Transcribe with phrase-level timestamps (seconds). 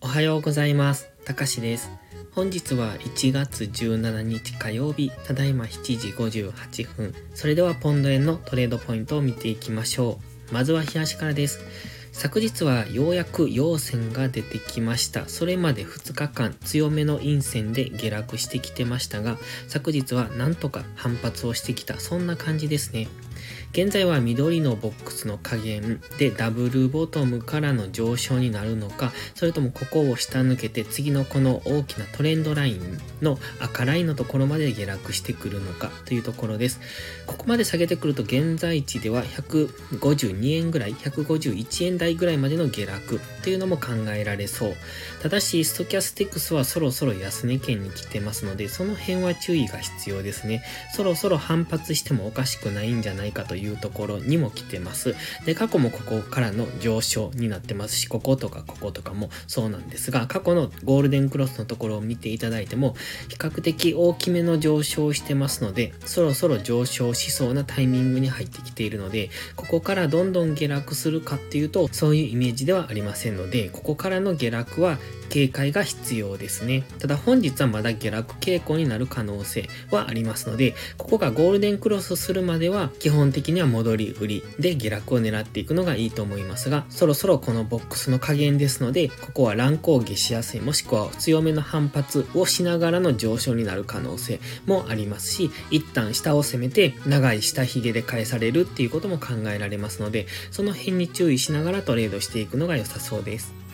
[0.00, 1.10] おはようございます。
[1.24, 1.90] たかしです。
[2.30, 7.14] 本日は1月17日火曜日、ただいま7時58分。
[7.34, 10.54] それではポンド円のトレードポイントを見ていきましょう。
[10.54, 11.60] まずは東からです。
[12.12, 15.28] 昨日はようやく陽線が出てきました。
[15.28, 19.36] それまで2日間強めの陰線で下落してきてましたが、
[19.66, 23.08] 昨日はなんとか反発をしてきた、そんな感じですね。
[23.72, 36.80] 現在は緑のボックスの加減でダブルボトムからの上昇になるのか、それともここを下抜けて次のこの大きなトレンドラインの赤ラインのところまで下落してくるのかというところです。
[37.26, 44.76] ここまで下げてくると現在地では152円ぐらい、151円台ぐらいまでの下落というのも考えられそう。
[45.22, 50.64] ただし、ストキャスティクスはそろそろ安値圏に来てますので、その辺は注意が必要ですね。
[50.96, 55.14] そろそろ反発してもおかしくないんじゃないかというところにも来てます。
[55.44, 62.96] で、過去もここからの上昇になってますし、こことかこことかもそうなんですが、過去のゴールデンクロスのところを見ていただいても、
[63.28, 74.98] 比較的大きめの上昇をしてますので、そろそろ上昇しそうなタイミングに入ってきているので、ここからどんどん下落するかっていうと、そういうイメージではありませんので、ここからの下落は
[75.28, 76.84] 警戒が必要ですね。
[76.98, 103.67] ただ本日はまだ下落傾向になる可能性はありますので、ここがゴールデンクロスするまでは基本的には戻り売りで下落を狙っていくのがいいと思いますが、そろそろこのボックスの加減ですので、ここは乱高下しやすいもしくは強めの反発をしながらの上昇になる可能性もありますし、一旦下を攻めて長い下髭で返されるっていうことも考えられますので、その辺に注意しながらトレードしていくのが良さそうです。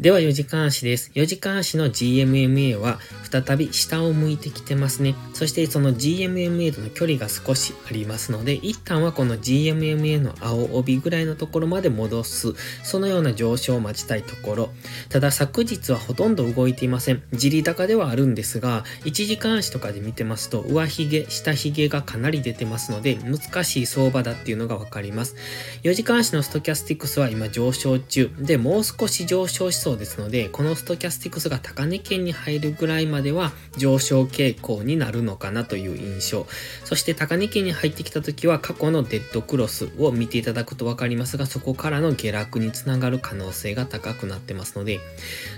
[0.00, 1.10] では4時間足です。
[1.14, 2.98] 4時間足の GMMA は
[3.30, 5.14] 再び下を向いてきてますね。
[5.34, 14.70] そしてその GMMA との距離が少しありますので、一旦はこの GMMA の青帯ぐらいのところまで戻す、そのような上昇を待ちたいところ。
[15.10, 17.22] ただ昨日はほとんど動いていません。
[17.34, 25.36] 地利高ではあるんですが、1時間足とかで見てますと、上髭、下髭がかなり出てますので、難しい相場だっていうのがわかります。
[25.82, 36.46] 4時間足のストキャスティクスは今上昇中で、もう少し上昇しそうですので、このストキャスティクスが高値圏に入るぐらいまでは上昇傾向になるのかなという印象。
[36.84, 45.00] そして高値圏に入ってきた時は過去のデッドクロスを見ていただくとわかりますが、そこからの下落につながる可能性が高くなってますので、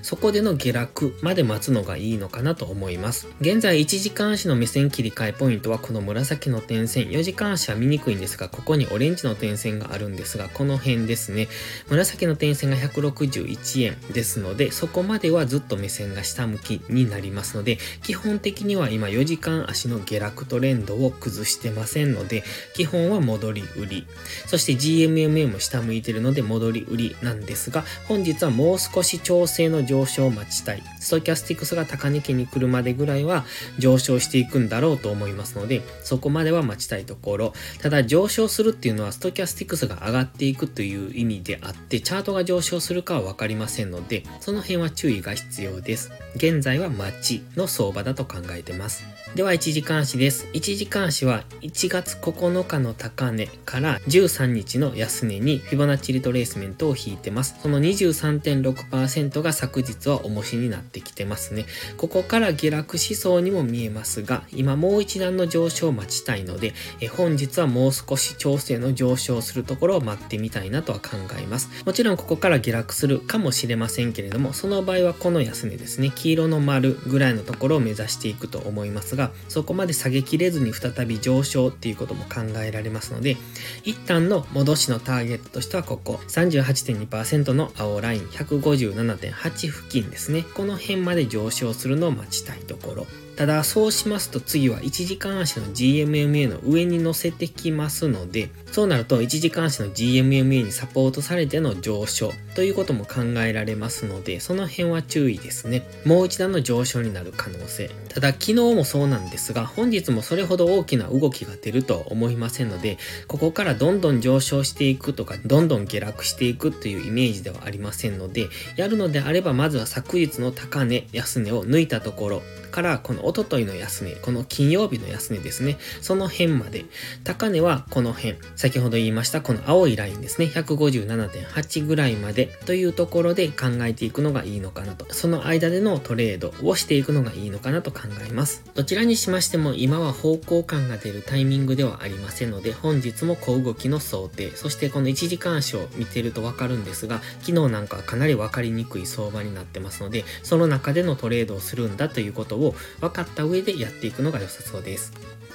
[0.03, 3.28] そこでの下落まで待つのがいいのかなと思います。
[3.41, 11.48] 現在1時間足の目線切り替えポイントはこの紫の点線、4時間足は見にくいんですが、ここにオレンジの点線があるんですが、この辺ですね。
[11.88, 22.44] 紫の点線が161円でですので、そこまではずっと目線が下向きになりますので、基本的には今4時間足の下落トレンドを崩してませんので、
[22.75, 24.06] 基本は戻り売り。
[24.47, 30.83] そして GMMA も下向いてるので戻り売りなんですが、本日はもう少し調整の上昇を待ちたい。
[31.02, 33.44] ストキャスティクスが高値圏に来るまでぐらいは
[33.78, 37.52] 上昇していくんだろうと思いますので、そこまでは待ちたいところ。
[37.80, 46.12] ただ上昇するっていうのはストキャスティクスが上がっていくという意味であって、チャートが上昇するかはわかりませんので、その辺は注意が必要です。
[46.36, 49.04] 現在は待ちの相場だと考えてます。
[49.34, 50.46] では1時間足です。
[50.52, 57.56] 1時間足は1月9日の高値から13日の安値にフィボナッチリトレースメントを引いてます。
[57.62, 61.66] その23.6%が昨日は重しになってきてますね。
[61.97, 71.69] ここから下落しそうにも見えますが、今もう一段の上昇を待ちたいので、え本日はもう少し調整の上昇するところを待ってみたいなとは考えます。
[71.84, 83.36] もちろんここから下落するかもしれませんけれども、その場合はこの安値ですね、黄色の丸ぐらいのところを目指していくと思いますが、そこまで下げきれずに再び上昇っていうことも考えられますので、
[83.84, 90.44] 一旦の戻しのターゲットとしてはここ、38.2%の青ライン157.8付近ですね。
[90.54, 93.06] この辺まで上昇するのを待ちたいところ。
[93.37, 105.86] ただそうしますと次は1時間足の GMMA の上に乗せてきますので、そうなると1時間足の GMMA にサポートされての上昇ということも考えられますので、その辺は注意ですね。
[106.04, 107.91] もう一段の上昇になる可能性。
[108.09, 125.78] ただ昨日もそうなんですが、本日もそれほど大きな動きが出るとは思いませんので、ここからどんどん上昇していくとか、どんどん下落していくというイメージではありませんので、やるのであればまずは昨日の高値、安値を抜いたところからこのおとといの安値、この金曜日の安値ですね。
[126.01, 126.84] その辺まで。
[127.24, 128.36] 高値はこの辺。
[128.57, 130.47] 先ほど言いましたこの青いラインですね。
[130.47, 135.13] 157.8ぐらいまでというところで考えていくのがいいのかなと。
[135.13, 138.65] その間でのトレードをしていくのがいいのかなと考えます。
[138.74, 155.12] どちらにしましても今は方向感が出るタイミングではありませんので、本日も小動きの想定、そしてこの1時間足を見てるとわかるんですが、昨日なんかはかなりわかりにくい相場になってますので、その中でのトレードをするんだということを分かった上でやっていくのが良さそうです。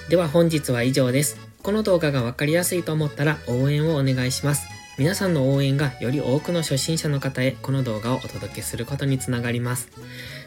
[0.08, 1.38] では本日は以上です。
[1.62, 4.68] この動画がわかりやすいと思ったら応援をお願いします。
[4.98, 9.90] 皆さんの応援がより多くの初心者の方へこの動画をお届けすることにつながります。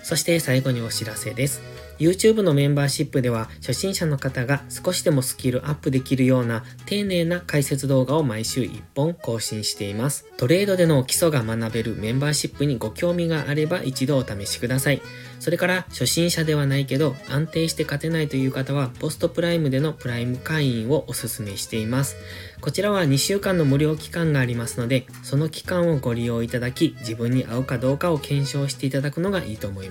[0.03, 1.61] そして最後にお知らせです。
[2.01, 10.25] YouTube のメンバーシップでは初心者の方が少しでもスキルアップできるような丁寧な解説動画を毎週1本更新しています。
[10.35, 15.01] トレードでの基礎が学べるメンバーシップにご興味があれば一度お試しください。
[15.39, 22.15] それから初心者ではないけど安定して勝てないという方はポストプライムでのプライム会員をお勧めしています。
[22.61, 29.90] こちらは2週間の無料期間がありますので、その期間をご利用いただき自分に合うかどうかを検証していただくのがいいと思い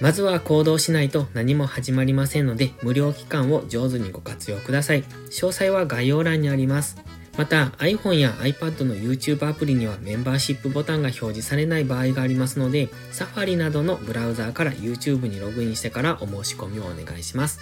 [0.00, 5.04] まずは行動しないと何も始まりませんので、無料期間を上手にご活用ください。
[5.30, 6.96] 詳細は概要欄にあります。
[7.38, 17.60] また iPhone や iPad の YouTube アプリにはメンバーシップボタンが表示されない場合がありますので、Safari などのブラウザーから YouTube にログインしてからお申し込みをお願いします。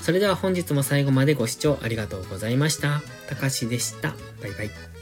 [0.00, 3.02] それでは本日も最後までご視聴ありがとうございました。
[3.28, 4.16] たかしでした。
[4.42, 5.01] バイバイ。